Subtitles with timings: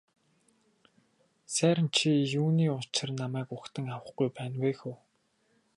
[1.55, 2.09] Сайран чи
[2.39, 4.91] юуны учир намайг угтан авахгүй байна вэ хө.